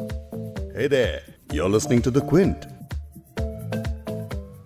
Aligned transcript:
Hey 0.00 0.86
there, 0.86 1.20
you're 1.52 1.68
listening 1.68 2.00
to 2.02 2.10
The 2.10 2.20
Quint. 2.22 2.66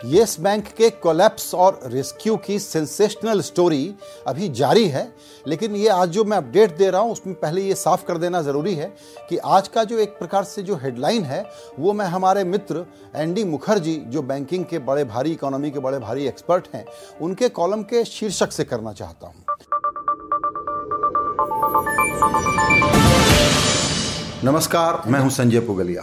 Yes 0.06 0.36
Bank 0.40 0.66
के 0.76 0.88
collapse 1.02 1.54
और 1.54 1.78
rescue 1.84 2.36
की 2.36 2.58
sensational 2.58 3.40
story 3.40 3.94
अभी 4.26 4.48
जारी 4.58 4.86
है 4.88 5.06
लेकिन 5.46 5.76
ये 5.76 5.88
आज 5.88 6.08
जो 6.08 6.24
मैं 6.24 6.36
अपडेट 6.36 6.76
दे 6.76 6.90
रहा 6.90 7.00
हूँ 7.00 7.12
उसमें 7.12 7.34
पहले 7.34 7.62
ये 7.62 7.74
साफ़ 7.74 8.04
कर 8.06 8.18
देना 8.18 8.42
ज़रूरी 8.42 8.74
है 8.74 8.86
कि 9.28 9.36
आज 9.56 9.68
का 9.68 9.84
जो 9.84 9.98
एक 9.98 10.18
प्रकार 10.18 10.44
से 10.44 10.62
जो 10.62 10.76
हेडलाइन 10.82 11.24
है 11.24 11.44
वो 11.78 11.92
मैं 11.92 12.06
हमारे 12.06 12.44
मित्र 12.44 12.84
एंडी 13.16 13.44
मुखर्जी 13.44 13.96
जो 14.08 14.22
बैंकिंग 14.24 14.64
के 14.64 14.78
बड़े 14.90 15.04
भारी 15.06 15.32
इकोनॉमी 15.32 15.70
के 15.70 15.78
बड़े 15.78 15.98
भारी 15.98 16.26
एक्सपर्ट 16.26 16.68
हैं 16.74 16.84
उनके 17.20 17.48
कॉलम 17.60 17.82
के 17.84 18.04
शीर्षक 18.04 18.52
से 18.52 18.64
करना 18.64 18.92
चाहता 18.92 19.26
हूँ 19.26 19.44
नमस्कार, 24.44 25.02
मैं 25.08 25.20
हूँ 25.20 25.30
संजय 25.30 25.60
पुगलिया। 25.60 26.02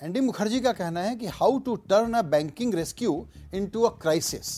एंडी 0.00 0.20
मुखर्जी 0.20 0.58
का 0.60 0.72
कहना 0.72 1.00
है 1.00 1.14
कि 1.16 1.26
how 1.26 1.58
to 1.58 1.76
turn 1.90 2.14
a 2.14 2.20
banking 2.22 2.74
rescue 2.74 3.12
into 3.54 3.82
a 3.82 3.90
crisis 4.02 4.50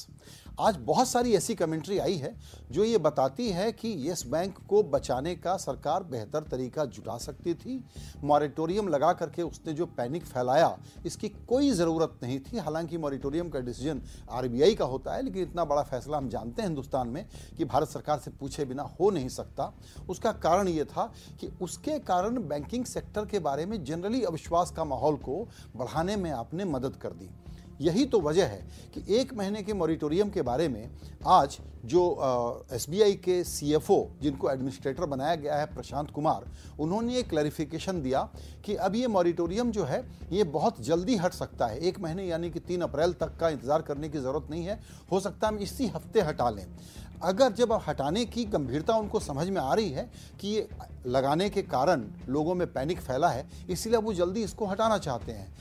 आज 0.60 0.76
बहुत 0.76 1.08
सारी 1.08 1.34
ऐसी 1.34 1.54
कमेंट्री 1.54 1.98
आई 1.98 2.14
है 2.14 2.34
जो 2.70 2.84
ये 2.84 2.98
बताती 2.98 3.48
है 3.50 3.70
कि 3.72 3.88
येस 4.00 4.24
बैंक 4.26 4.58
को 4.68 4.82
बचाने 4.84 5.34
का 5.34 5.56
सरकार 5.56 6.02
बेहतर 6.02 6.42
तरीका 6.42 6.84
जुटा 6.86 7.16
सकती 7.18 7.54
थी। 7.54 7.84
मॉरिटोरियम 8.24 8.88
लगा 8.88 9.12
करके 9.12 9.42
उसने 9.42 9.72
जो 9.72 9.86
पैनिक 9.88 10.24
फैलाया, 10.24 10.76
इसकी 11.06 11.28
कोई 11.28 11.70
ज़रूरत 11.70 12.18
नहीं 12.22 12.38
थी। 12.42 12.58
हालाँकि 12.58 12.98
मॉरिटोरियम 12.98 13.48
का 13.48 13.60
डिसीज़न 13.60 14.02
आरबीआई 14.30 14.74
का 14.74 14.84
होता 14.84 15.14
है, 15.14 15.22
लेकिन 15.22 15.42
इतना 15.42 15.64
बड़ा 15.64 15.82
फैसला 15.82 16.18
हम 16.18 16.28
जानते 16.28 16.62
हैं 16.62 16.68
हिंदुस्तान 16.68 17.08
में 17.08 17.24
कि 17.58 17.64
भारत 17.64 17.88
सरकार 17.88 18.18
से 18.18 18.30
पूछे 18.30 18.64
बिना 18.64 18.82
हो 19.00 19.10
नहीं 19.10 19.28
सकता। 19.28 19.72
उसका 20.08 20.32
कारण 20.32 20.68
ये 20.68 20.84
था 20.84 21.12
कि 21.40 21.50
उसके 21.62 21.98
कारण 22.00 22.38
बैंकिंग 22.48 22.84
सेक्टर 22.84 23.26
के 23.26 23.38
बारे 23.38 23.66
में 23.66 23.82
जनरली 23.84 24.22
अविश्वास 24.24 24.70
का 24.70 24.84
माहौल 24.84 25.16
को 25.18 25.46
बढ़ाने 25.76 26.16
में 26.16 26.30
आपने 26.30 26.64
मदद 26.64 26.96
कर 26.96 27.10
दी। 27.10 27.30
यही 27.80 28.04
तो 28.04 28.20
वजह 28.20 28.46
है 28.46 28.62
कि 28.94 29.02
एक 29.16 29.32
महीने 29.34 29.62
के 29.62 29.72
मॉरिटोरियम 29.72 30.30
के 30.30 30.42
बारे 30.42 30.68
में 30.68 30.90
आज 31.28 31.58
जो 31.84 32.02
एसबीआई 32.72 33.12
के 33.14 33.42
सीएफओ, 33.44 34.06
जिनको 34.22 34.50
एडमिनिस्ट्रेटर 34.50 35.04
बनाया 35.06 35.34
गया 35.34 35.56
है, 35.56 35.66
प्रशांत 35.66 36.10
कुमार, 36.10 36.44
उन्होंने 36.80 37.14
ये 37.14 37.22
क्लैरिफिकेशन 37.22 38.02
दिया 38.02 38.28
कि 38.64 38.74
अब 38.76 38.94
ये 38.96 39.06
मॉरिटोरियम 39.08 39.70
जो 39.70 39.84
है, 39.84 40.04
ये 40.32 40.44
बहुत 40.46 40.80
जल्दी 40.82 41.16
हट 41.16 41.32
सकता 41.32 41.66
है। 41.66 41.78
एक 41.80 42.00
महीने 42.00 42.26
यानी 42.26 42.50
कि 42.50 42.60
तीन 42.60 42.80
अप्रैल 42.82 43.12
तक 43.12 43.36
का 43.40 43.48
इंतज़ार 43.48 43.82
करने 43.82 44.08
की 44.08 44.18
ज़रूरत 44.18 44.50
नहीं 44.50 44.64
है। 44.64 44.80
हो 45.12 45.20
सकता 45.20 45.48
हम 45.48 45.58
इसी 45.58 45.86
हफ़्ते 45.86 46.20
हटा 46.20 46.50
लें। 46.50 46.66
अगर 47.22 47.52
जब 47.52 47.72
हटाने 47.88 48.24
की 48.26 48.44
गंभीरता 48.46 48.94
उनको 48.96 49.20
समझ 49.20 49.48
में 49.48 49.60
आ 49.60 49.72
रही 49.74 49.90
है 49.90 50.10
कि 50.40 50.48
ये 50.48 50.68
लगाने 51.06 51.48
के 51.50 51.62
कारण 51.64 52.04
लोगों 52.28 52.54
में 52.54 52.72
पैनिक 52.72 53.00
फैला 53.00 53.28
है, 53.28 53.48
इसीलिए 53.70 53.98
वो 53.98 54.12
जल्दी 54.14 54.42
इसको 54.42 54.66
हटाना 54.66 54.98
चाहते 54.98 55.32
हैं। 55.32 55.52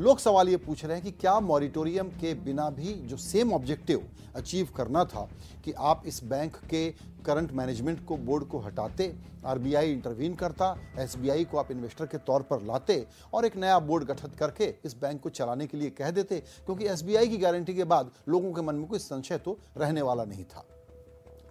लोग 0.00 0.18
सवाल 0.18 0.48
ये 0.48 0.56
पूछ 0.56 0.84
रहे 0.84 0.96
हैं 0.96 1.04
कि 1.04 1.10
क्या 1.10 1.40
मॉरिटोरियम 1.40 2.08
के 2.08 2.32
बिना 2.34 2.68
भी 2.70 2.92
जो 2.92 3.16
सेम 3.16 3.52
ऑब्जेक्टिव 3.52 4.08
अचीव 4.36 4.68
करना 4.76 5.04
था 5.04 5.28
कि 5.64 5.72
आप 5.72 6.02
इस 6.06 6.22
बैंक 6.24 6.56
के 6.70 6.90
करंट 7.26 7.52
मैनेजमेंट 7.52 8.04
को 8.06 8.16
बोर्ड 8.16 8.44
को 8.44 8.58
हटाते, 8.58 9.16
आरबीआई 9.46 9.92
इंटरवीन 9.92 10.34
करता, 10.34 10.76
एसबीआई 10.98 11.44
को 11.44 11.58
आप 11.58 11.70
इन्वेस्टर 11.70 12.06
के 12.06 12.18
तौर 12.18 12.42
पर 12.42 12.62
लाते 12.62 13.06
और 13.34 13.44
एक 13.44 13.56
नया 13.56 13.78
बोर्ड 13.78 14.04
गठित 14.04 14.34
करके 14.34 14.74
इस 14.84 14.96
बैंक 15.00 15.20
को 15.20 15.28
चलाने 15.28 15.66
के 15.66 15.76
लिए 15.76 15.90
कह 15.90 16.10
देते, 16.10 16.38
क्योंकि 16.40 16.86
एसबीआई 16.86 17.28
की 17.28 17.36
गारंटी 17.36 17.74
के 17.74 17.84
बाद 17.84 18.10
लोगों 18.28 18.52
के 18.52 18.62
मन 18.62 18.74
में 18.74 18.86
कोई 18.86 18.98
संशय 18.98 19.38
तो 19.38 19.58
रहने 19.76 20.02
वाला 20.02 20.24
नहीं 20.24 20.44
था। 20.44 20.64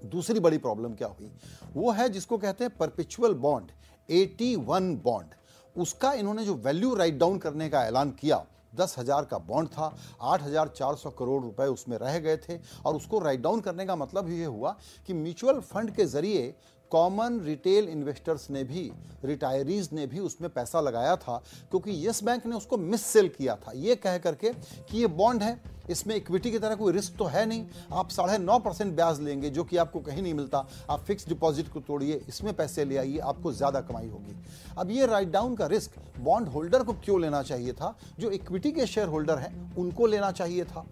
दूसरी 0.05 0.39
बड़ी 0.39 0.57
प्रॉब्लम 0.57 0.93
क्या 0.93 1.07
हुई? 1.07 1.31
वो 1.73 1.91
है 1.91 2.09
जिसको 2.09 2.37
कहते 2.37 2.63
हैं 2.63 2.77
परपिचुअल 2.77 3.33
बॉन्ड 3.33 3.71
81 4.09 4.95
बॉन्ड 5.03 5.35
उसका 5.75 6.11
इन्होंने 6.13 6.45
जो 6.45 6.55
वैल्यू 6.55 6.93
राइट 6.95 7.17
डाउन 7.17 7.37
करने 7.37 7.69
का 7.69 7.83
ऐलान 7.85 8.11
किया, 8.11 8.43
दस 8.75 8.95
हज़ार 8.97 9.25
का 9.25 9.37
बॉन्ड 9.39 9.69
था, 9.69 9.95
आठ 10.21 10.41
हज़ार 10.41 10.67
चार 10.69 10.95
सौ 10.95 11.09
करोड़ 11.11 11.41
रुपए 11.43 11.65
उसमें 11.67 11.97
रह 11.97 12.17
गए 12.19 12.37
थे। 12.39 12.59
और 12.85 12.95
उसको 12.95 13.19
राइट 13.19 13.41
डाउन 13.41 13.61
करने 13.61 13.85
का 13.85 13.95
मतलब 13.95 14.29
ये 14.29 14.45
हुआ 14.45 14.75
कि 15.07 15.13
म्यूचुअल 15.13 15.59
फंड 15.61 15.91
के 15.95 16.05
ज़रिए 16.07 16.53
कॉमन 16.91 17.39
रिटेल 17.41 17.87
इन्वेस्टर्स 17.89 18.49
ने 18.49 18.63
भी 18.63 18.91
रिटायरीज 19.25 19.89
ने 19.93 20.05
भी 20.07 20.19
उसमें 20.19 20.49
पैसा 20.49 20.81
लगाया 20.81 21.15
था, 21.15 21.41
क्योंकि 21.71 22.07
यस 22.07 22.23
बैंक 22.23 22.45
ने 22.45 22.55
उसको 22.55 22.77
मिस 22.77 23.01
सेल 23.03 23.27
किया 23.29 23.55
था। 23.57 23.71
ये 23.75 23.95
कह 23.95 24.17
करके 24.17 24.49
कि 24.49 24.97
ये 24.97 25.07
बॉन्ड 25.09 25.43
है, 25.43 25.59
इसमें 25.89 26.15
इक्विटी 26.15 26.51
की 26.51 26.59
तरह 26.59 26.75
कोई 26.75 26.93
रिस्क 26.93 27.15
तो 27.17 27.25
है 27.25 27.45
नहीं। 27.45 27.65
आप 27.93 28.09
साढ़े 28.09 28.37
नौ 28.37 28.57
परसेंट 28.59 28.93
ब्याज 28.95 29.21
लेंगे, 29.21 29.49
जो 29.49 29.63
कि 29.63 29.77
आपको 29.77 29.99
कहीं 29.99 30.21
नहीं 30.23 30.33
मिलता। 30.33 30.65
आप 30.89 31.03
फिक्स 31.03 31.27
डिपॉजिट 31.27 31.71
को 31.73 31.79
तोड़िए, 31.81 32.21
इसमें 32.29 32.53
पैसे 32.53 32.85
ले 32.85 32.97
आइए, 32.97 33.17
आपको 33.19 33.51
ज़्यादा 33.53 33.81
कमाई 33.81 34.07
होगी। 34.07 34.35
अब 34.77 34.91
ये 34.91 35.05
राइट 35.05 35.31
डाउन 35.31 35.55
का 35.55 35.67
रिस्क 35.67 35.99
बॉन्ड 36.19 36.47
होल्डर 36.47 36.83
को 36.83 36.93
क्यों 36.95 37.21
लेना 37.21 37.41
चाहिए 37.43 37.73
था? 37.73 37.95
जो 38.19 38.31
इक्विटी 38.31 38.71
के 38.71 38.85
शेयर 38.87 39.07
होल्डर 39.07 39.37
हैं, 39.37 39.75
उनको 39.75 40.05
लेना 40.07 40.31
चाहिए 40.31 40.65
था। 40.65 40.85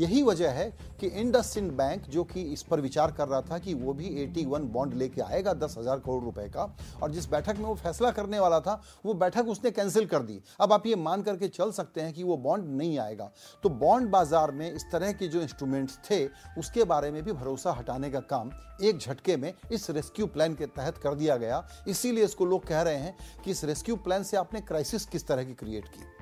यही 0.00 0.22
वजह 0.22 0.50
है 0.50 0.70
कि 1.00 1.06
इंडस 1.06 1.56
इंड 1.56 1.72
बैंक, 1.72 2.02
जो 2.02 2.24
कि 2.24 2.42
इस 2.42 2.62
पर 2.62 2.80
विचार 2.80 3.12
कर 3.12 3.28
रहा 3.28 3.40
था 3.40 3.58
कि 3.58 3.74
वो 3.74 3.92
भी 3.92 4.08
81 4.24 4.64
बॉन्ड 4.72 4.94
लेके 4.94 5.20
आएगा, 5.20 5.52
दस 5.54 5.74
हज़ार 5.78 5.98
करोड़ 5.98 6.22
रुपए 6.24 6.48
का, 6.48 6.64
और 7.02 7.10
जिस 7.10 7.28
बैठक 7.30 7.56
में 7.56 7.64
वो 7.64 7.74
फैसला 7.74 8.10
करने 8.10 8.38
वाला 8.38 8.60
था, 8.60 8.80
वो 9.06 9.14
बैठक 9.14 9.48
उसने 9.48 9.70
कैंसिल 9.70 10.06
कर 10.06 10.22
दी। 10.22 10.40
अब 10.60 10.72
आप 10.72 10.86
ये 10.86 10.96
मान 10.96 11.22
करके 11.22 11.48
चल 11.48 11.72
सकते 11.72 12.00
हैं 12.00 12.12
कि 12.12 12.22
वो 12.22 12.36
बॉन्ड 12.36 12.76
नहीं 12.76 12.98
आएगा। 12.98 13.30
तो 13.62 13.68
बॉन्ड 13.68 14.10
बाज़ार 14.10 14.50
में 14.50 14.70
इस 14.72 14.84
तरह 14.92 15.12
के 15.12 15.28
जो 15.28 15.40
इंस्ट्रूमेंट्स 15.42 15.98
थे, 16.10 16.24
उसके 16.58 16.84
बारे 16.84 17.10
में 17.10 17.22
भी 17.22 17.32
भरोसा 17.32 17.72
हटाने 17.72 18.10
का 18.10 18.20
काम 18.20 18.50
एक 18.82 18.98
झटके 18.98 19.36
में 19.36 19.52
इस 19.72 19.90
रेस्क्यू 19.90 20.26
प्लान 20.26 20.54
के 20.54 20.66
तहत 20.66 20.98
कर 20.98 21.14
दिया 21.14 21.36
गया। 21.36 21.66
इसीलिए 21.88 22.24
इसको 22.24 22.46
लोग 22.46 22.66
कह 22.66 22.82
रहे 22.82 22.96
हैं 22.96 23.16
कि 23.44 23.50
इस 23.50 23.64
रेस्क्यू 23.64 23.96
प्लान 23.96 24.22
से 24.22 24.36
आपने 24.36 24.60
क्राइसिस 24.60 25.06
किस 25.06 25.26
तरह 25.26 25.44
की 25.44 25.54
क्रिएट 25.54 25.88
की। 25.88 26.15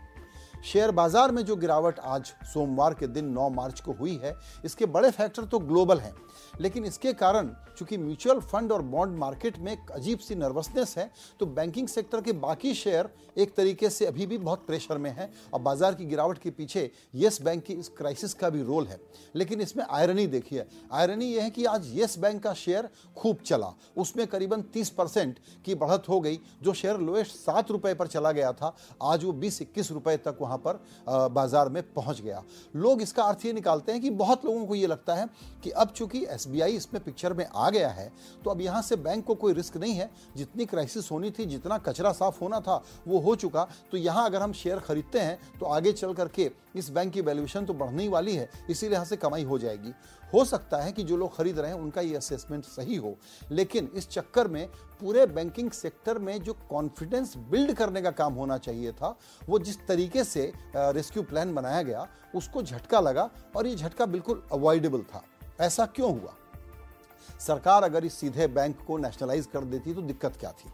शेयर 0.64 0.91
बाज़ार 0.91 1.32
में 1.32 1.44
जो 1.44 1.54
गिरावट 1.56 1.98
आज 2.00 2.32
सोमवार 2.52 2.94
के 2.94 3.06
दिन 3.06 3.32
9 3.32 3.48
मार्च 3.52 3.80
को 3.80 3.92
हुई 3.92 4.14
है, 4.22 4.34
इसके 4.64 4.86
बड़े 4.86 5.10
फैक्टर 5.10 5.44
तो 5.44 5.58
ग्लोबल 5.60 5.98
हैं। 5.98 6.14
लेकिन 6.60 6.84
इसके 6.84 7.12
कारण, 7.12 7.48
चूँकि 7.78 7.97
म्यूचुअल 7.98 8.41
फंड 8.42 8.72
और 8.72 8.82
बॉन्ड 8.84 9.19
मार्केट 9.19 9.58
में 9.58 9.70
एक 9.72 9.91
अजीब 9.92 10.19
सी 10.19 10.34
नर्वसनेस 10.34 10.94
है 10.98 11.10
तो 11.41 11.47
बैंकिंग 11.48 11.88
सेक्टर 11.88 12.20
के 12.20 12.32
बाकी 12.34 12.75
शेयर 12.75 13.08
एक 13.36 13.54
तरीके 13.56 13.91
से 13.91 14.06
अभी 14.06 14.26
भी 14.26 14.38
बहुत 14.38 14.66
प्रेशर 14.66 14.98
में 14.98 15.10
है 15.10 15.30
और 15.52 15.60
बाज़ार 15.60 15.94
की 15.94 16.04
गिरावट 16.06 16.38
के 16.38 16.50
पीछे 16.50 16.91
येस 17.14 17.41
बैंक 17.42 17.64
की 17.64 17.72
इस 17.75 17.88
क्राइसिस 17.88 18.34
का 18.34 18.50
भी 18.50 18.62
रोल 18.62 18.86
है। 18.86 19.00
लेकिन 19.34 19.60
इसमें 19.60 19.84
आयरनी 19.86 20.26
देखिए 20.26 20.64
आयरनी 20.92 21.26
यह 21.26 21.42
है 21.42 21.50
कि 21.50 21.64
आज 21.66 21.91
येस 21.94 22.19
बैंक 22.19 22.42
का 22.42 22.52
शेयर 22.54 22.88
खूब 23.16 23.38
चला। 23.38 23.72
उसमें 23.96 24.26
करीबन 24.26 24.62
तीस 24.64 24.91
परसेंट 24.91 25.38
की 25.64 25.75
बढ़त 25.75 26.08
हो 26.08 26.20
गई, 26.20 26.41
जो 26.62 26.72
शेयर 26.75 26.98
लोएस्ट 26.98 27.36
सात 27.36 27.70
रुपए 27.70 27.94
पर 27.94 28.06
चला 28.06 28.32
गया 28.32 28.52
था, 28.52 28.75
आज 29.02 29.25
वो 29.25 29.32
बीस 29.34 29.60
इक्कीस 29.62 29.91
रुपए 29.92 30.16
तक 30.19 30.38
वहाँ 30.41 30.53
पर 30.59 30.81
बाज़ार 31.06 31.69
में 31.69 31.82
पहुँच 31.92 32.20
गया। 32.20 32.42
लोग 32.76 33.03
इसका 33.03 33.22
अर्थ 33.22 33.44
ये 33.47 33.53
निकालते 33.53 33.92
हैं 33.92 34.00
कि 34.00 34.10
बहुत 34.12 34.44
लोगों 34.44 34.66
को 34.66 34.75
ये 34.75 34.87
लगता 34.87 35.15
है 35.15 35.28
कि 35.65 35.70
अब 35.72 35.91
चूँकि 35.91 36.25
एस 36.26 36.47
इसमें 36.48 37.03
पिक्चर 37.04 37.32
में 37.32 37.47
आ 37.47 37.69
गया 37.70 37.88
है 37.91 38.10
तो 38.44 38.50
अब 38.50 38.60
यहाँ 38.60 38.82
से 38.82 38.97
बैंक 38.98 39.25
को 39.26 39.34
कोई 39.34 39.53
रिस्क 39.53 39.76
नहीं 39.76 39.94
है। 39.94 40.10
जितनी 40.37 40.66
क्राइसिस 40.66 41.10
होनी 41.10 41.31
थी, 41.31 41.44
जितना 41.47 41.78
कचरा 41.78 42.12
साफ़ 42.14 42.38
होना 42.41 42.60
था, 42.60 42.82
वो 43.06 43.19
हो 43.20 43.34
चुका। 43.37 43.66
तो 43.93 43.97
यहाँ 43.97 44.25
अगर 44.26 44.43
हम 44.43 44.53
शेयर 44.54 44.78
खरीदते 44.81 45.20
हैं 45.20 45.38
तो 45.60 45.66
आगे 45.66 45.93
चल 45.94 46.12
करके 46.14 46.50
इस 46.76 46.91
बैंक 46.91 47.12
की 47.12 47.20
वैल्यूएशन 47.20 47.64
तो 47.64 47.75
बढ़ने 47.75 48.03
ही 48.03 48.09
वाली 48.09 48.34
है, 48.34 48.48
इसीलिए 48.70 48.94
यहाँ 48.94 49.04
से 49.04 49.16
कमाई 49.16 49.44
हो 49.44 49.59
जाएगी। 49.59 49.93
हो 50.34 50.44
सकता 50.44 50.76
है 50.76 50.92
कि 50.92 51.02
जो 51.02 51.16
लोग 51.16 51.36
खरीद 51.36 51.58
रहे 51.58 51.70
हैं, 51.70 51.78
उनका 51.78 52.00
ये 52.00 52.16
असेसमेंट 52.16 52.64
सही 52.64 52.96
हो। 52.96 53.14
लेकिन 53.50 53.90
इस 53.94 54.08
चक्कर 54.08 54.48
में 54.48 54.66
पूरे 55.00 55.26
बैंकिंग 55.26 55.70
सेक्टर 55.70 56.18
में 56.18 56.42
जो 56.42 56.52
कॉन्फिडेंस 56.70 57.36
बिल्ड 57.50 57.72
करने 57.72 58.02
का 58.02 58.10
काम 58.12 58.34
होना 58.34 58.58
चाहिए 58.58 58.92
था, 58.92 59.16
वो 59.48 59.58
जिस 59.58 59.86
तरीके 59.86 60.24
से 60.24 60.52
रेस्क्यू 60.76 61.22
प्लान 61.22 61.54
बनाया 61.54 61.82
गया, 61.82 62.06
उसको 62.34 62.62
झटका 62.62 63.00
लगा 63.00 63.30
और 63.56 63.66
ये 63.66 63.74
झटका 63.76 64.06
बिल्कुल 64.06 64.42
अवॉइडेबल 64.52 65.02
था। 65.04 65.22
ऐसा 65.60 65.86
क्यों 65.86 66.10
हुआ? 66.12 66.34
सरकार 67.40 67.84
अगर 67.84 68.04
इस 68.04 68.14
सीधे 68.14 68.46
बैंक 68.48 68.84
को 68.86 68.96
नेशनलाइज 68.98 69.46
कर 69.46 69.64
देती 69.64 69.94
तो 69.94 70.02
दिक्कत 70.02 70.36
क्या 70.36 70.50
थी? 70.52 70.70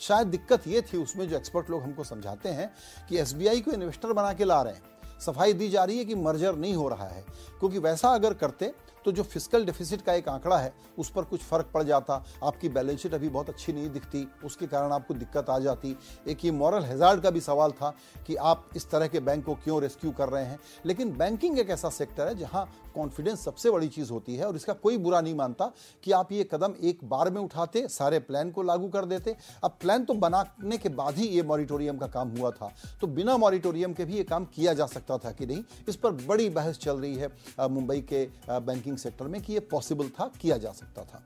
शायद 0.00 0.26
दिक्कत 0.26 0.66
ये 0.66 0.82
थी 0.82 0.98
उसमें 0.98 1.28
जो 1.28 1.36
एक्सपर्ट 1.36 1.70
लोग 1.70 1.82
हमको 1.82 2.04
समझाते 2.04 2.48
हैं 2.48 2.70
कि 3.08 3.18
एसबीआई 3.18 3.60
को 3.60 3.70
इन्वेस्टर 3.70 4.12
बना 4.12 4.32
के 4.32 4.44
ला 4.44 4.60
रहे 4.62 4.74
हैं। 4.74 4.82
सफ़ाई 5.20 5.52
दी 5.52 5.68
जा 5.68 5.84
रही 5.84 5.98
है 5.98 6.04
कि 6.04 6.14
मर्जर 6.14 6.56
नहीं 6.56 6.74
हो 6.74 6.88
रहा 6.88 7.06
है, 7.06 7.24
क्योंकि 7.60 7.78
वैसा 7.78 8.08
अगर 8.08 8.34
करते 8.34 8.72
तो 9.04 9.12
जो 9.12 9.22
फ़िज़िकल 9.22 9.64
डिफिसिट 9.64 10.02
का 10.02 10.14
एक 10.14 10.28
आंकड़ा 10.28 10.58
है, 10.58 10.72
उस 10.98 11.10
पर 11.10 11.24
कुछ 11.24 11.40
फ़र्क 11.40 11.70
पड़ 11.74 11.82
जाता। 11.82 12.22
आपकी 12.44 12.68
बैलेंस 12.68 13.00
शीट 13.00 13.14
अभी 13.14 13.28
बहुत 13.28 13.48
अच्छी 13.48 13.72
नहीं 13.72 13.90
दिखती, 13.90 14.26
उसके 14.44 14.66
कारण 14.66 14.92
आपको 14.92 15.14
दिक्कत 15.14 15.50
आ 15.50 15.58
जाती। 15.58 15.96
एक 16.28 16.44
ये 16.44 16.50
मॉरल 16.52 16.84
हेजार्ड 16.84 17.22
का 17.22 17.30
भी 17.30 17.40
सवाल 17.40 17.72
था 17.72 17.94
कि 18.26 18.36
आप 18.36 18.66
इस 18.76 18.90
तरह 18.90 19.06
के 19.06 19.20
बैंक 19.20 19.44
को 19.44 19.54
क्यों 19.54 19.80
रेस्क्यू 19.82 20.10
कर 20.12 20.28
रहे 20.28 20.44
हैं। 20.44 20.58
लेकिन 20.86 21.16
बैंकिंग 21.18 21.58
एक 21.58 21.70
ऐसा 21.70 21.90
सेक्टर 21.90 22.28
है 22.28 22.34
जहाँ 22.34 22.66
कॉन्फिडेंस 22.94 23.44
सबसे 23.44 23.70
बड़ी 23.70 23.88
चीज़ 23.88 24.10
होती 24.12 24.36
है 24.36 24.46
और 24.46 24.56
इसका 24.56 24.72
कोई 24.74 24.96
बुरा 24.98 25.20
नहीं 25.20 25.34
मानता 25.34 25.70
कि 26.04 26.12
आप 26.12 26.32
ये 26.32 26.48
कदम 26.52 26.74
एक 26.80 27.04
बार 27.04 27.30
में 27.30 27.40
उठाते, 27.40 27.86
सारे 27.88 28.18
प्लान 28.20 28.50
को 28.50 28.62
लागू 28.62 28.88
कर 28.88 29.04
देते। 29.04 29.36
अब 29.64 29.76
प्लान 29.80 30.04
तो 30.04 30.14
बनाने 30.16 30.78
के 30.78 30.88
बाद 30.90 31.16
ही 31.16 31.26
ये 31.26 31.42
मॉरिटोरियम 31.42 31.98
का 31.98 32.06
काम 32.08 32.36
हुआ 32.38 32.50
था। 32.50 32.72
तो 33.00 33.06
बिना 33.08 33.36
मॉरिटोरियम 33.36 33.92
के 33.92 34.04
भी 34.04 34.16
ये 34.16 34.24
काम 34.24 34.44
किया 34.46 34.72
जा 34.74 34.86
सकता 34.88 35.18
था 35.18 35.30
कि 35.30 35.46
नहीं? 35.46 35.62
इस 35.88 35.96
पर 35.96 36.12
बड़ी 36.26 36.48
बहस 36.50 36.78
चल 36.78 36.96
रही 36.96 37.14
है 37.14 37.68
मुंबई 37.68 38.00
के 38.02 38.24
बैंकिंग 38.50 38.87
सेक्टर 38.96 39.26
में 39.26 39.42
कि 39.42 39.52
ये 39.52 39.60
पॉसिबल 39.60 40.08
था 40.08 40.32
किया 40.40 40.56
जा 40.56 40.72
सकता 40.72 41.04
था। 41.04 41.22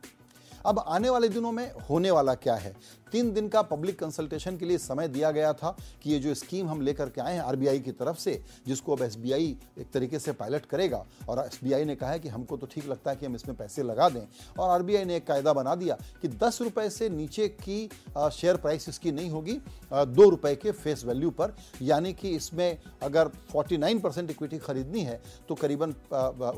अब 0.67 0.79
आने 0.79 1.11
वाले 1.11 1.29
दिनों 1.29 1.53
में 1.53 1.71
होने 1.91 2.11
वाला 2.11 2.35
क्या 2.35 2.55
है? 2.55 2.75
तीन 3.13 3.33
दिन 3.33 3.49
का 3.49 3.63
पब्लिक 3.63 3.99
कंसल्टेशन 3.99 4.57
के 4.57 4.65
लिए 4.65 4.79
समय 4.79 5.09
दिया 5.09 5.31
गया 5.31 5.53
था 5.53 5.77
कि 6.03 6.11
ये 6.11 6.19
जो 6.19 6.35
स्कीम 6.35 6.69
हम 6.69 6.81
लेकर 6.81 7.09
के 7.09 7.21
आए 7.21 7.35
हैं 7.35 7.41
आरबीआई 7.41 7.81
की 7.81 7.93
तरफ़ 7.93 8.19
से, 8.19 8.43
जिसको 8.67 8.97
अब 8.97 9.03
एसबीआई 9.03 9.57
एक 9.79 9.91
तरीके 9.93 10.19
से 10.19 10.33
पायलट 10.33 10.67
करेगा 10.67 11.05
और 11.29 11.39
एसबीआई 11.39 11.85
ने 11.85 11.97
कहा 11.97 12.11
है 12.11 12.21
कि 12.21 12.29
हमको 12.29 12.57
तो 12.57 12.67
ठीक 12.67 12.87
लगता 12.89 13.11
है 13.11 13.17
कि 13.17 13.27
हम 13.27 13.35
इसमें 13.35 13.57
पैसे 13.57 13.83
लगा 13.83 14.09
दें 14.09 14.21
और 14.59 14.71
आरबीआई 14.71 15.05
ने 15.05 15.17
एक 15.17 15.27
कायदा 15.27 15.53
बना 15.53 15.75
दिया 15.75 15.97
कि 16.23 16.29
दस 16.29 16.61
रुपए 16.63 16.89
से 16.91 17.09
नीचे 17.09 17.49
की 17.49 17.89
शेयर 18.33 18.57
प्राइस 18.57 18.89
इसकी 18.89 19.13
नहीं 19.13 19.31
होगी 19.31 19.59
दो 19.93 20.29
रुपए 20.31 20.55
के 20.55 20.73
फेस 20.73 21.05
वैल्यू 21.05 21.31
पर, 21.31 21.55
यानी 21.83 22.13
कि 22.13 22.31
इसमें 22.31 22.79
अगर 23.03 23.31
49 23.55 24.01
परसेंट 24.01 24.31
इक्विटी 24.31 24.59
खरीदनी 24.59 25.01
है 25.01 25.21
तो 25.49 25.55
करीबन 25.55 25.95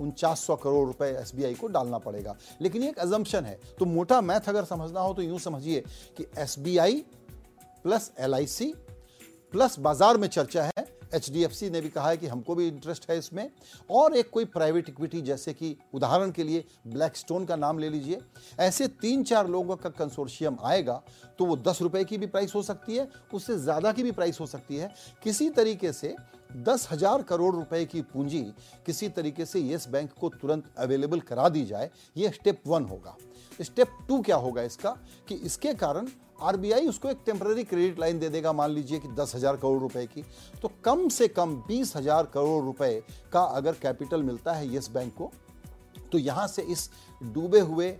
उनचास 0.00 0.46
करोड़ 0.62 0.86
रुपए 0.86 1.10
एसबीआई 1.20 1.54
को 1.54 1.66
डालना 1.68 1.98
पड़ेगा। 1.98 2.36
लेकिन 2.62 2.82
ये 2.82 2.88
एक 2.88 2.98
अजम्पन 2.98 3.44
है 3.44 3.58
तो 3.78 3.84
मोटा 3.94 4.20
मैथ 4.22 4.48
अगर 4.48 4.64
समझना 4.66 5.00
हो 5.00 5.12
तो 5.14 5.22
यूँ 5.22 5.38
समझिए 5.40 5.84
कि 6.16 6.26
एस 6.38 6.56
प्लस 6.58 8.10
एल 8.18 8.44
प्लस 9.52 9.78
बाज़ार 9.78 10.16
में 10.16 10.28
चर्चा 10.28 10.62
है। 10.64 10.92
एच 11.14 11.30
ने 11.64 11.80
भी 11.80 11.88
कहा 11.88 12.08
है 12.08 12.16
कि 12.16 12.26
हमको 12.26 12.54
भी 12.54 12.66
इंटरेस्ट 12.68 13.04
है 13.10 13.16
इसमें। 13.18 13.50
और 13.90 14.16
एक 14.16 14.30
कोई 14.30 14.44
प्राइवेट 14.46 14.88
इक्विटी 14.88 15.20
जैसे 15.22 15.52
कि 15.52 15.76
उदाहरण 15.94 16.30
के 16.30 16.44
लिए 16.44 16.64
ब्लैक 16.86 17.16
स्टोन 17.16 17.44
का 17.44 17.56
नाम 17.56 17.78
ले 17.78 17.88
लीजिए। 17.90 18.18
ऐसे 18.60 18.88
तीन 19.00 19.22
चार 19.24 19.48
लोगों 19.48 19.76
का 19.76 19.90
कंसोर्शियम 19.90 20.56
आएगा 20.62 21.02
तो 21.38 21.44
वो 21.44 21.56
दस 21.58 21.82
रुपए 21.82 22.04
की 22.04 22.18
भी 22.18 22.26
प्राइस 22.26 22.54
हो 22.54 22.62
सकती 22.62 22.96
है, 22.96 23.08
उससे 23.34 23.58
ज़्यादा 23.58 23.92
की 23.92 24.02
भी 24.02 24.12
प्राइस 24.12 24.40
हो 24.40 24.46
सकती 24.46 24.76
है। 24.76 24.92
किसी 25.22 25.48
तरीके 25.52 25.92
से 25.92 26.14
दस 26.56 26.88
हज़ार 26.90 27.22
करोड़ 27.22 27.54
रुपए 27.54 27.84
की 27.84 28.00
पूंजी 28.02 28.42
किसी 28.86 29.08
तरीके 29.08 29.44
से 29.44 29.60
येस 29.60 29.86
बैंक 29.88 30.10
को 30.20 30.28
तुरंत 30.30 30.64
अवेलेबल 30.78 31.20
करा 31.20 31.48
दी 31.48 31.64
जाए, 31.64 31.90
ये 32.16 32.30
स्टेप 32.30 32.62
वन 32.66 32.84
होगा। 32.84 33.16
स्टेप 33.60 33.88
टू 34.08 34.20
क्या 34.20 34.36
होगा 34.36 34.62
इसका? 34.62 34.90
कि 35.28 35.34
इसके 35.36 35.74
कारण 35.74 36.08
आरबीआई 36.42 36.86
उसको 36.86 37.08
एक 37.10 37.18
टेम्पररी 37.26 37.64
क्रेडिट 37.64 37.98
लाइन 38.00 38.18
दे 38.18 38.28
देगा, 38.28 38.52
मान 38.52 38.70
लीजिए 38.70 38.98
कि 38.98 39.08
दस 39.10 39.34
हज़ार 39.34 39.56
करोड़ 39.56 39.80
रुपए 39.80 40.06
की। 40.06 40.24
तो 40.62 40.70
कम 40.84 41.08
से 41.08 41.28
कम 41.28 41.54
बीस 41.68 41.96
हज़ार 41.96 42.26
करोड़ 42.34 42.64
रुपए 42.64 43.02
का 43.32 43.40
अगर 43.40 43.72
कैपिटल 43.82 44.22
मिलता 44.22 44.52
है 44.52 44.68
येस 44.68 44.90
बैंक 44.90 45.14
को 45.14 45.30
तो 46.12 46.18
यहाँ 46.18 46.46
से 46.48 46.62
इस 46.62 46.90
डूबे 47.24 47.60
हुए 47.60 47.90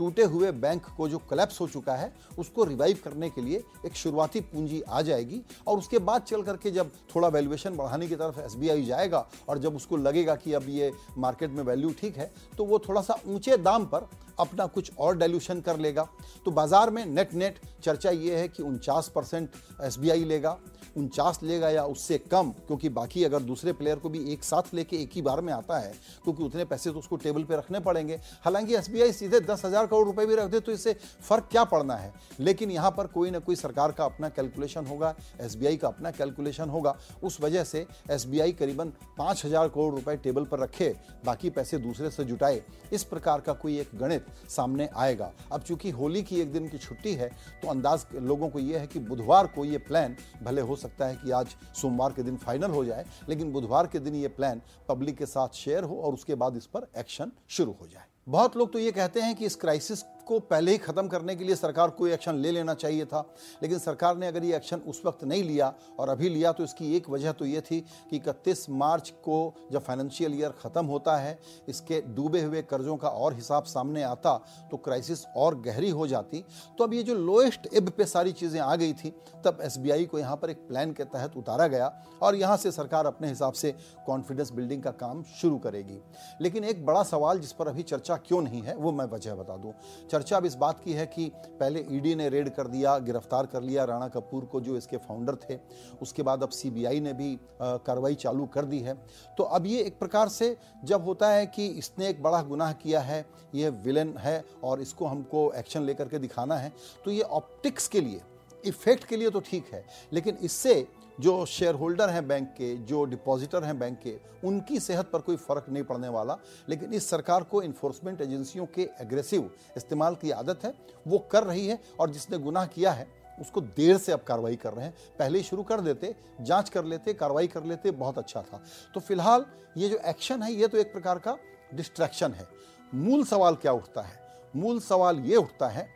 टूटे 0.00 0.24
हुए 0.24 0.50
बैंक 0.52 0.86
को 0.96 1.08
जो 1.08 1.18
कलेप्स 1.30 1.60
हो 1.60 1.66
चुका 1.68 1.94
है, 1.94 2.12
उसको 2.38 2.64
रिवाइव 2.64 2.98
करने 3.04 3.28
के 3.30 3.40
लिए 3.40 3.62
एक 3.86 3.94
शुरुआती 3.94 4.40
पूंजी 4.42 4.80
आ 4.80 5.00
जाएगी 5.02 5.40
और 5.66 5.78
उसके 5.78 5.98
बाद 6.00 6.22
चल 6.22 6.42
करके 6.42 6.70
जब 6.70 6.90
थोड़ा 7.14 7.28
वैल्यूएशन 7.28 7.76
बढ़ाने 7.76 8.08
की 8.08 8.16
तरफ़ 8.16 8.40
एसबीआई 8.40 8.84
जाएगा 8.84 9.26
और 9.48 9.58
जब 9.58 9.76
उसको 9.76 9.96
लगेगा 9.98 10.34
कि 10.36 10.52
अब 10.52 10.68
ये 10.68 10.90
मार्केट 11.18 11.50
में 11.50 11.62
वैल्यू 11.64 11.92
ठीक 12.00 12.16
है 12.16 12.30
तो 12.58 12.64
वो 12.64 12.78
थोड़ा 12.78 13.00
सा 13.02 13.18
ऊँचे 13.26 13.56
दाम 13.58 13.84
पर 13.86 14.08
अपना 14.40 14.66
कुछ 14.66 14.90
और 14.98 15.16
डाइल्यूशन 15.16 15.60
कर 15.60 15.78
लेगा। 15.78 16.08
तो 16.44 16.50
बाज़ार 16.50 16.90
में 16.90 17.04
नेट 17.06 17.32
नेट 17.34 17.58
चर्चा 17.82 18.10
ये 18.10 18.36
है 18.36 18.46
कि 18.48 18.62
उनचास 18.62 19.10
परसेंट 19.14 19.50
एस 19.84 19.98
लेगा, 19.98 20.56
उनचास 20.96 21.40
लेगा 21.42 21.68
या 21.70 21.84
उससे 21.84 22.18
कम, 22.20 22.50
क्योंकि 22.66 22.88
बाकी 22.88 23.24
अगर 23.24 23.42
दूसरे 23.42 23.72
प्लेयर 23.72 23.98
को 23.98 24.08
भी 24.08 24.22
एक 24.32 24.44
साथ 24.44 24.74
लेके 24.74 24.96
एक 24.96 25.10
ही 25.14 25.22
बार 25.22 25.40
में 25.40 25.52
आता 25.52 25.78
है, 25.78 25.92
क्योंकि 26.24 26.42
उतने 26.42 26.64
पैसे 26.64 26.90
तो 26.90 26.98
उसको 26.98 27.16
टेबल 27.16 27.44
पे 27.44 27.56
रखने 27.56 27.80
पड़ेंगे। 27.80 28.18
हालाँकि 28.44 28.74
एसबीआई 28.74 29.12
सीधे 29.12 29.40
दस 29.42 29.64
हज़ार 29.64 29.86
करोड़ 29.90 30.06
रुपए 30.06 30.26
भी 30.26 30.34
रख 30.36 30.50
दे 30.50 30.60
तो 30.60 30.72
इससे 30.72 30.94
फ़र्क 31.20 31.48
क्या 31.50 31.64
पड़ना 31.66 31.94
है? 31.96 32.12
लेकिन 32.40 32.70
यहाँ 32.70 32.90
पर 32.90 33.06
कोई 33.08 33.30
ना 33.30 33.38
कोई 33.40 33.56
सरकार 33.56 33.92
का 33.92 34.04
अपना 34.04 34.28
कैलकुलेशन 34.30 34.86
होगा 34.86 35.14
एसबीआई 35.40 35.76
का 35.76 35.88
अपना 35.88 36.10
कैलकुलेशन 36.12 36.68
होगा। 36.70 36.96
उस 37.22 37.40
वजह 37.40 37.64
से 37.64 37.86
एसबीआई 38.10 38.52
करीबन 38.52 38.92
पाँच 39.18 39.44
हज़ार 39.44 39.68
करोड़ 39.68 39.94
रुपए 39.94 40.16
टेबल 40.18 40.44
पर 40.44 40.58
रखे, 40.60 40.94
बाकी 41.24 41.50
पैसे 41.50 41.78
दूसरे 41.78 42.10
से 42.10 42.24
जुटाए। 42.24 42.62
इस 42.92 43.04
प्रकार 43.04 43.40
का 43.40 43.52
कोई 43.54 43.78
एक 43.80 43.90
गणित 43.94 44.26
सामने 44.50 44.88
आएगा। 44.96 45.32
अब 45.52 45.62
चूँकि 45.62 45.90
होली 45.90 46.22
की 46.22 46.40
एक 46.40 46.52
दिन 46.52 46.68
की 46.68 46.78
छुट्टी 46.78 47.14
है 47.14 47.28
तो 47.62 47.68
अंदाज 47.70 48.06
लोगों 48.14 48.48
को 48.48 48.58
यह 48.58 48.80
है 48.80 48.86
कि 48.86 48.98
बुधवार 49.00 49.46
को 49.46 49.64
यह 49.64 49.84
प्लान 49.88 50.16
भले 50.42 50.60
हो 50.62 50.76
सकता 50.76 51.06
है 51.06 51.16
कि 51.16 51.30
आज 51.32 51.56
सोमवार 51.74 52.12
के 52.12 52.22
दिन 52.22 52.36
फाइनल 52.38 52.70
हो 52.70 52.84
जाए, 52.84 53.04
लेकिन 53.28 53.52
बुधवार 53.52 53.86
के 53.86 53.98
दिन 53.98 54.14
ये 54.14 54.28
प्लान 54.30 54.62
पब्लिक 54.88 55.16
के 55.18 55.26
साथ 55.28 55.56
शेयर 55.56 55.84
हो 55.84 55.96
और 55.96 56.14
उसके 56.14 56.34
बाद 56.34 56.56
इस 56.56 56.66
पर 56.66 56.90
एक्शन 56.98 57.32
शुरू 57.48 57.76
हो 57.80 57.86
जाए। 57.86 58.09
बहुत 58.26 58.56
लोग 58.56 58.72
तो 58.72 58.78
ये 58.78 58.92
कहते 58.92 59.20
हैं 59.20 59.34
कि 59.36 59.46
इस 59.46 59.56
क्राइसिस 59.56 60.02
को 60.30 60.38
पहले 60.40 60.72
ही 60.72 60.78
खत्म 60.78 61.06
करने 61.08 61.34
के 61.36 61.44
लिए 61.44 61.56
सरकार 61.56 61.90
कोई 61.92 62.12
एक्शन 62.12 62.36
ले 62.36 62.50
लेना 62.50 62.74
चाहिए 62.76 63.04
था। 63.04 63.24
लेकिन 63.62 63.78
सरकार 63.80 64.16
ने 64.16 64.26
अगर 64.26 64.44
ये 64.44 64.56
एक्शन 64.56 64.80
उस 64.88 65.02
वक्त 65.04 65.24
नहीं 65.24 65.42
लिया 65.44 65.72
और 65.98 66.08
अभी 66.08 66.28
लिया 66.28 66.52
तो 66.52 66.64
इसकी 66.64 66.94
एक 66.96 67.08
वजह 67.10 67.32
तो 67.32 67.46
ये 67.46 67.60
थी 67.62 67.80
कि 68.10 68.16
इकतीस 68.16 68.68
मार्च 68.72 69.10
को 69.24 69.38
जब 69.72 69.82
फाइनेंशियल 69.82 70.34
ईयर 70.34 70.50
ख़त्म 70.60 70.84
होता 70.86 71.16
है, 71.16 71.38
इसके 71.68 72.00
डूबे 72.10 72.42
हुए 72.42 72.62
कर्जों 72.64 72.96
का 72.96 73.08
और 73.10 73.34
हिसाब 73.34 73.64
सामने 73.66 74.02
आता 74.04 74.36
तो 74.70 74.76
क्राइसिस 74.78 75.24
और 75.36 75.60
गहरी 75.60 75.90
हो 75.90 76.06
जाती। 76.06 76.44
तो 76.78 76.84
अब 76.84 76.94
ये 76.94 77.02
जो 77.02 77.14
लोएस्ट 77.16 77.68
एब 77.74 77.90
पे 77.90 78.04
सारी 78.06 78.32
चीज़ें 78.32 78.60
आ 78.60 78.74
गई 78.76 78.92
थी, 78.94 79.10
तब 79.44 79.58
एसबीआई 79.62 80.04
को 80.04 80.18
यहाँ 80.18 80.36
पर 80.36 80.50
एक 80.50 80.66
प्लान 80.68 80.92
के 80.92 81.04
तहत 81.06 81.36
उतारा 81.36 81.66
गया 81.66 81.92
और 82.22 82.34
यहाँ 82.36 82.56
से 82.56 82.72
सरकार 82.72 83.06
अपने 83.06 83.28
हिसाब 83.28 83.52
से 83.54 83.74
कॉन्फिडेंस 84.06 84.50
बिल्डिंग 84.52 84.82
का 84.82 84.90
काम 84.92 85.22
शुरू 85.40 85.58
करेगी। 85.58 86.00
लेकिन 86.40 86.64
एक 86.64 86.84
बड़ा 86.86 87.02
सवाल 87.04 87.38
जिस 87.40 87.52
पर 87.52 87.68
अभी 87.68 87.82
चर्चा 87.84 88.16
क्यों 88.18 88.40
नहीं 88.42 88.62
है, 88.62 88.74
वो 88.76 88.92
मैं 88.92 89.04
वजह 89.08 89.34
बता 89.34 89.56
दूँ। 89.56 89.72
चर्चा 90.20 90.36
अब 90.36 90.44
इस 90.44 90.54
बात 90.54 90.80
की 90.80 90.92
है 90.92 91.04
कि 91.06 91.26
पहले 91.50 91.80
ईडी 91.90 92.14
ने 92.14 92.28
रेड 92.28 92.48
कर 92.54 92.66
दिया, 92.66 92.96
गिरफ़्तार 92.98 93.46
कर 93.46 93.62
लिया 93.62 93.84
राणा 93.84 94.08
कपूर 94.08 94.44
को, 94.44 94.60
जो 94.60 94.76
इसके 94.76 94.96
फाउंडर 94.98 95.36
थे। 95.42 95.58
उसके 96.02 96.22
बाद 96.22 96.42
अब 96.42 96.48
सीबीआई 96.50 97.00
ने 97.00 97.12
भी 97.12 97.38
कार्रवाई 97.60 98.14
चालू 98.16 98.46
कर 98.46 98.64
दी 98.64 98.80
है। 98.80 98.94
तो 99.38 99.44
अब 99.44 99.66
ये 99.66 99.80
एक 99.82 99.98
प्रकार 99.98 100.28
से 100.28 100.56
जब 100.84 101.04
होता 101.04 101.30
है 101.30 101.46
कि 101.46 101.66
इसने 101.68 102.08
एक 102.08 102.22
बड़ा 102.22 102.42
गुनाह 102.42 102.72
किया 102.74 103.00
है, 103.00 103.24
ये 103.54 103.70
विलन 103.70 104.14
है 104.18 104.44
और 104.64 104.80
इसको 104.80 105.06
हमको 105.06 105.50
एक्शन 105.56 105.82
लेकर 105.82 106.08
के 106.08 106.18
दिखाना 106.18 106.56
है 106.56 106.72
तो 107.04 107.10
ये 107.10 107.22
ऑप्टिक्स 107.22 107.88
के 107.88 108.00
लिए 108.00 108.20
इफ़ेक्ट 108.64 109.04
के 109.04 109.16
लिए 109.16 109.30
तो 109.30 109.40
ठीक 109.40 109.72
है। 109.72 109.84
लेकिन 110.12 110.38
इससे 110.42 110.74
जो 111.20 111.46
शेयर 111.46 111.74
होल्डर 111.74 112.10
हैं 112.10 112.28
बैंक 112.28 112.48
के, 112.48 112.76
जो 112.76 113.04
डिपॉजिटर 113.04 113.64
हैं 113.64 113.78
बैंक 113.78 113.98
के, 113.98 114.20
उनकी 114.44 114.80
सेहत 114.80 115.10
पर 115.10 115.18
कोई 115.18 115.36
फ़र्क 115.36 115.66
नहीं 115.68 115.82
पड़ने 115.82 116.08
वाला। 116.08 116.38
लेकिन 116.68 116.92
इस 116.92 117.10
सरकार 117.10 117.42
को 117.42 117.62
इन्फोर्समेंट 117.62 118.20
एजेंसियों 118.20 118.66
के 118.66 118.82
एग्रेसिव 119.00 119.50
इस्तेमाल 119.76 120.14
की 120.14 120.30
आदत 120.30 120.64
है, 120.64 120.74
वो 121.08 121.18
कर 121.18 121.44
रही 121.44 121.66
है 121.66 121.80
और 122.00 122.10
जिसने 122.10 122.38
गुनाह 122.38 122.66
किया 122.66 122.92
है, 122.92 123.08
उसको 123.40 123.60
देर 123.60 123.98
से 123.98 124.12
अब 124.12 124.20
कार्रवाई 124.20 124.56
कर 124.56 124.72
रहे 124.72 124.84
हैं। 124.84 124.94
पहले 125.18 125.38
ही 125.38 125.44
शुरू 125.44 125.62
कर 125.62 125.80
देते, 125.80 126.16
जाँच 126.40 126.68
कर 126.68 126.84
लेते, 126.84 127.14
कार्रवाई 127.14 127.46
कर 127.46 127.64
लेते, 127.64 127.90
बहुत 127.90 128.18
अच्छा 128.18 128.42
था। 128.42 128.62
तो 128.94 129.00
फ़िलहाल 129.00 129.46
ये 129.76 129.88
जो 129.88 129.96
एक्शन 129.96 130.42
है, 130.42 130.52
ये 130.52 130.68
तो 130.68 130.78
एक 130.78 130.92
प्रकार 130.92 131.18
का 131.18 131.38
डिस्ट्रैक्शन 131.74 132.32
है। 132.32 132.48
मूल 132.94 133.24
सवाल 133.24 133.54
क्या 133.54 133.72
उठता 133.72 134.02
है? 134.02 134.20
मूल 134.56 134.80
सवाल 134.80 135.18
ये 135.20 135.36
उठता 135.36 135.68
है 135.68 135.88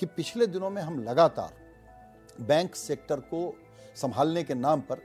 कि 0.00 0.06
पिछले 0.06 0.46
दिनों 0.46 0.70
में 0.70 0.82
हम 0.82 1.02
लगातार 1.02 1.54
बैंक 2.40 2.74
सेक्टर 2.74 3.20
को 3.20 3.58
संभालने 3.96 4.42
के 4.44 4.54
नाम 4.54 4.80
पर 4.80 5.02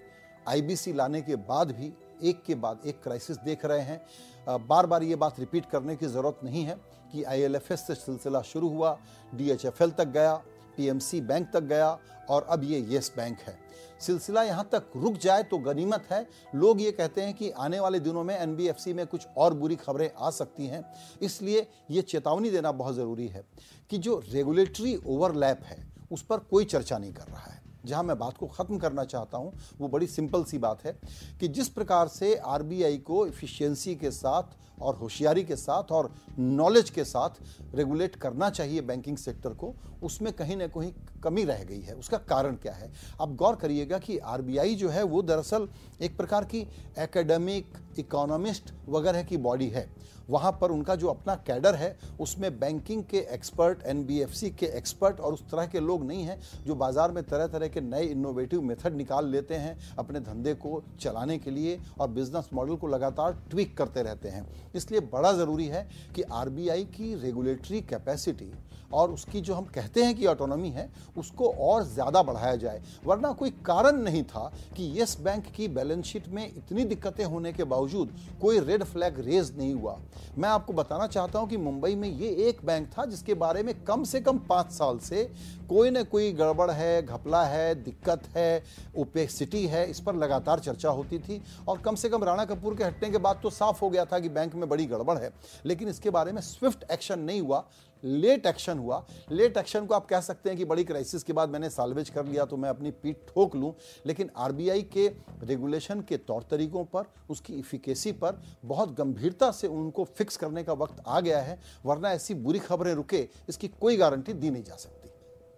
आईबीसी 0.48 0.94
लाने 0.94 1.22
के 1.22 1.36
बाद 1.38 1.72
भी 1.72 1.92
एक 2.24 2.44
के 2.44 2.56
बाद 2.56 2.80
एक 2.86 3.02
क्राइसिस 3.04 3.38
देख 3.38 3.66
रहे 3.66 3.82
हैं। 3.82 4.68
बार 4.68 4.86
बार 4.86 5.04
ये 5.04 5.16
बात 5.16 5.40
रिपीट 5.40 5.66
करने 5.66 5.96
की 5.96 6.08
ज़रूरत 6.08 6.40
नहीं 6.44 6.64
है 6.64 6.76
कि 7.12 7.24
आईएलएफएस 7.24 7.88
से 7.88 7.96
सिलसिला 7.96 8.42
शुरू 8.44 8.70
हुआ 8.70 8.98
डीएचएफएल 9.34 9.92
तक 9.92 10.08
गया 10.10 10.34
पीएमसी 10.78 11.22
बैंक 11.22 11.50
तक 11.54 11.64
गया 11.64 11.98
और 12.30 12.44
अब 12.44 12.64
ये 12.64 12.80
येस 12.82 13.12
बैंक 13.18 13.40
है। 13.40 13.58
सिलसिला 14.02 14.44
यहाँ 14.44 14.68
तक 14.72 14.92
रुक 14.96 15.18
जाए 15.18 15.44
तो 15.44 15.58
गनीमत 15.60 16.08
है। 16.12 16.26
लोग 16.56 16.82
ये 16.82 16.92
कहते 16.92 17.22
हैं 17.22 17.34
कि 17.34 17.50
आने 17.52 17.80
वाले 17.80 18.00
दिनों 18.00 18.24
में 18.24 18.38
एनबीएफसी 18.38 18.94
में 18.94 19.06
कुछ 19.08 19.28
और 19.38 19.54
बुरी 19.54 19.76
खबरें 19.76 20.10
आ 20.18 20.30
सकती 20.32 20.68
हैं। 20.68 20.84
इसलिए 21.22 21.68
ये 21.92 22.02
चेतावनी 22.04 22.50
देना 22.50 22.72
बहुत 22.74 22.96
ज़रूरी 22.96 23.28
है 23.28 23.44
कि 23.92 23.98
जो 23.98 24.22
रेगुलेटरी 24.30 24.96
ओवरलैप 24.98 25.64
है, 25.64 25.84
उस 26.12 26.22
पर 26.22 26.38
कोई 26.42 26.66
चर्चा 26.66 26.98
नहीं 26.98 27.14
कर 27.14 27.28
रहा 27.28 27.52
है। 27.52 27.60
जहाँ 27.86 28.04
मैं 28.04 28.18
बात 28.20 28.38
को 28.38 28.48
ख़त्म 28.48 28.78
करना 28.78 29.04
चाहता 29.06 29.38
हूँ, 29.38 29.54
वो 29.80 29.88
बड़ी 29.88 30.08
सिंपल 30.08 30.44
सी 30.44 30.58
बात 30.60 30.86
है 30.86 30.98
कि 31.40 31.48
जिस 31.50 31.70
प्रकार 31.70 32.08
से 32.10 32.36
आरबीआई 32.38 32.98
को 33.00 33.26
इफ़िशियंसी 33.28 33.96
के 33.96 34.12
साथ 34.12 34.60
और 34.82 34.96
होशियारी 34.96 35.44
के 35.44 35.56
साथ 35.56 35.92
और 35.92 36.12
नॉलेज 36.40 36.90
के 36.90 37.04
साथ 37.04 37.76
रेगुलेट 37.76 38.16
करना 38.16 38.50
चाहिए 38.50 38.82
बैंकिंग 38.82 39.18
सेक्टर 39.18 39.50
को, 39.52 39.74
उसमें 40.04 40.32
कहीं 40.34 40.56
ना 40.58 40.68
कहीं 40.68 40.92
कमी 41.24 41.44
रह 41.44 41.64
गई 41.64 41.82
है। 41.82 41.96
उसका 41.96 42.18
कारण 42.20 42.56
क्या 42.56 42.74
है? 42.74 42.92
आप 43.22 43.36
गौर 43.36 43.56
करिएगा 43.56 43.98
कि 44.00 44.18
आरबीआई 44.18 44.76
जो 44.76 44.90
है, 44.90 45.04
वो 45.04 45.22
दरअसल 45.22 45.68
एक 46.02 46.18
प्रकार 46.18 46.46
की 46.46 46.68
एकेडमिक 47.00 47.78
इकोनॉमिस्ट 48.00 48.74
वगैरह 48.90 49.24
की 49.24 49.38
बॉडी 49.40 49.68
है। 49.70 49.90
वहाँ 50.30 50.52
पर 50.52 50.72
उनका 50.72 50.96
जो 50.96 51.08
अपना 51.08 51.36
कैडर 51.38 51.76
है, 51.76 51.98
उसमें 52.20 52.60
बैंकिंग 52.60 53.04
के 53.04 53.18
एक्सपर्ट 53.34 53.82
एनबीएफसी 53.86 54.50
के 54.52 54.66
एक्सपर्ट 54.68 55.20
और 55.20 55.34
उस 55.34 55.42
तरह 55.52 55.66
के 55.68 55.80
लोग 55.80 56.06
नहीं 56.06 56.24
हैं 56.24 56.40
जो 56.66 56.76
बाज़ार 56.76 57.12
में 57.12 57.24
तरह 57.24 57.48
तरह 57.48 57.68
के 57.72 57.82
नए 57.82 58.06
इनोवेटिव 58.06 58.62
मेथड 58.62 58.96
निकाल 58.96 59.28
लेते 59.28 59.56
हैं 59.56 59.78
अपने 60.00 60.20
धंधे 60.22 60.54
को 60.56 60.82
चलाने 61.00 61.38
के 61.38 61.52
लिए 61.52 61.80
और 62.00 62.10
बिज़नेस 62.10 62.50
मॉडल 62.54 62.76
को 62.76 62.88
लगातार 62.88 63.42
ट्विक 63.52 63.78
करते 63.78 64.02
रहते 64.04 64.30
हैं। 64.30 64.46
इसलिए 64.76 65.00
बड़ा 65.14 65.32
ज़रूरी 65.34 65.68
है 65.68 65.88
कि 66.16 66.22
आरबीआई 66.24 66.84
की 66.88 67.14
रेगुलेटरी 67.22 67.82
कैपेसिटी 67.84 68.52
और 68.94 69.12
उसकी 69.12 69.40
जो 69.42 69.54
हम 69.56 69.66
कहते 69.66 70.04
हैं 70.04 70.16
कि 70.16 70.26
ऑटोनॉमी 70.26 70.70
है, 70.70 70.90
उसको 71.18 71.50
और 71.50 71.84
ज़्यादा 71.84 72.22
बढ़ाया 72.24 72.56
जाए। 72.56 72.82
वरना 73.06 73.32
कोई 73.32 73.50
कारण 73.66 73.98
नहीं 73.98 74.24
था 74.24 74.52
कि 74.78 74.84
येस 74.98 75.18
बैंक 75.22 75.46
की 75.48 75.68
बैलेंस 75.70 76.06
शीट 76.06 76.28
में 76.30 76.46
इतनी 76.48 76.84
दिक्कतें 76.86 77.24
होने 77.26 77.54
के 77.54 77.64
बावजूद 77.66 78.12
कोई 78.42 78.60
रेड 78.60 78.84
फ्लैग 78.84 79.20
रेज 79.20 79.54
नहीं 79.58 79.74
हुआ। 79.74 79.98
मैं 80.38 80.50
आपको 80.50 80.74
बताना 80.74 81.08
चाहता 81.08 81.40
हूँ 81.40 81.50
कि 81.50 81.58
मुंबई 81.60 81.96
में 81.96 82.08
ये 82.10 82.30
एक 82.48 82.66
बैंक 82.66 82.90
था 82.98 83.06
जिसके 83.06 83.34
बारे 83.36 83.64
में 83.64 83.74
कम 83.84 84.04
से 84.04 84.22
कम 84.22 84.40
पाँच 84.50 84.72
साल 84.72 85.00
से 85.00 85.24
कोई 85.72 85.90
ना 85.90 86.02
कोई 86.04 86.32
गड़बड़ 86.34 86.70
है, 86.72 87.02
घपला 87.04 87.44
है, 87.44 87.76
दिक्कत 87.76 88.24
है, 88.28 88.64
ओपेसिटी 88.98 89.66
है, 89.66 89.86
इस 89.90 90.00
पर 90.00 90.16
लगातार 90.16 90.60
चर्चा 90.60 90.90
होती 90.90 91.20
थी 91.20 91.42
और 91.68 91.78
कम 91.82 91.96
से 91.96 92.10
कम 92.10 92.24
राणा 92.24 92.46
कपूर 92.46 92.76
के 92.76 92.84
हटने 92.84 93.10
के 93.10 93.18
बाद 93.18 93.40
तो 93.44 93.50
साफ़ 93.50 93.80
हो 93.82 93.90
गया 93.90 94.06
था 94.06 94.20
कि 94.20 94.30
बैंक 94.30 94.56
में 94.56 94.68
बड़ी 94.70 94.86
गड़बड़ 94.86 95.18
है। 95.18 95.32
लेकिन 95.66 95.90
इसके 95.90 96.10
बारे 96.10 96.32
में 96.32 96.42
स्विफ्ट 96.42 96.84
एक्शन 96.92 97.20
नहीं 97.20 97.42
हुआ 97.42 97.64
लेट 98.04 98.46
एक्शन 98.46 98.78
हुआ। 98.80 99.04
लेट 99.32 99.58
एक्शन 99.58 99.86
को 99.86 99.94
आप 99.96 100.06
कह 100.06 100.22
सकते 100.22 100.50
हैं 100.50 100.58
कि 100.58 100.66
बड़ी 100.66 100.84
क्राइसिस 100.84 101.24
के 101.24 101.34
बाद 101.34 101.50
मैंने 101.50 101.70
सालवेज 101.70 102.10
कर 102.10 102.26
लिया 102.26 102.46
तो 102.46 102.58
मैं 102.58 102.70
अपनी 102.70 102.92
पीठ 102.94 103.18
ठोक 103.28 103.56
लूँ, 103.56 103.74
लेकिन 104.06 104.30
आरबीआई 104.38 104.82
के 104.94 105.08
रेगुलेशन 105.44 106.02
के 106.02 106.18
तौर 106.18 106.48
तरीकों 106.52 106.84
पर, 106.86 107.04
उसकी 107.30 107.54
इफिकेसी 107.54 108.12
पर 108.14 108.42
बहुत 108.66 108.96
गंभीरता 108.98 109.52
से 109.52 109.68
उनको 109.68 110.04
फिक्स 110.18 110.38
करने 110.38 110.64
का 110.64 110.74
वक्त 110.76 111.04
आ 111.08 111.20
गया 111.20 111.40
है, 111.40 111.60
वरना 111.86 112.12
ऐसी 112.12 112.34
बुरी 112.34 112.60
खबरें 112.60 112.94
रुके, 112.94 113.28
इसकी 113.50 113.68
कोई 113.82 113.98
गारंटी 113.98 114.34
दी 114.34 114.50
नहीं 114.50 114.64
जा 114.64 114.76
सकती। 114.76 115.01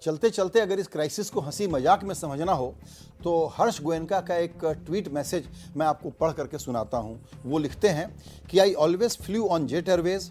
चलते 0.04 0.30
चलते 0.30 0.60
अगर 0.60 0.80
इस 0.80 0.88
क्राइसिस 0.88 1.30
को 1.30 1.42
हँसी 1.42 1.66
मज़ाक 1.68 2.04
में 2.04 2.14
समझना 2.16 2.52
हो 2.52 2.74
तो 3.24 3.46
हर्ष 3.58 3.80
गोयनका 3.82 4.20
का 4.22 4.38
एक 4.38 4.66
ट्वीट 4.86 5.08
मैसेज 5.14 5.46
मैं 5.78 5.86
आपको 5.86 6.10
पढ़ 6.20 6.32
करके 6.32 6.58
सुनाता 6.60 6.98
हूँ। 6.98 7.20
वो 7.46 7.58
लिखते 7.58 7.90
हैं 7.90 8.08
कि 8.52 8.60
I 8.60 8.74
always 8.86 9.18
flew 9.18 9.46
on 9.48 9.68
Jet 9.68 9.90
Airways 9.90 10.30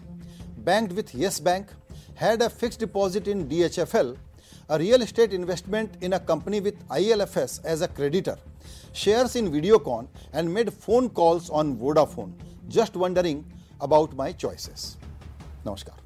bank 0.65 0.91
with 0.91 1.15
Yes 1.15 1.41
Bank 1.41 1.71
had 2.19 2.43
a 2.43 2.47
fix 2.49 2.79
deposit 2.79 3.27
in 3.27 3.47
D 3.47 3.63
H 3.63 3.79
F 3.79 3.97
L 3.97 4.15
a 4.69 4.75
real 4.77 5.03
estate 5.03 5.33
investment 5.33 6.03
in 6.03 6.11
a 6.11 6.19
company 6.25 6.59
with 6.59 6.85
I 6.91 7.09
L 7.11 7.21
F 7.21 7.39
S 7.39 7.59
as 7.65 7.83
a 7.83 7.87
creditor 7.95 8.37
shares 8.95 9.35
in 9.35 9.47
Videocon 9.89 10.07
and 10.35 10.49
made 10.49 10.69
phone 10.69 11.07
calls 11.21 11.49
on 11.51 11.73
Vodafone 11.81 12.37
just 12.77 12.97
wondering 12.97 13.43
about 13.81 14.13
my 14.13 14.33
choices 14.35 14.95
नमस्कार 15.67 16.02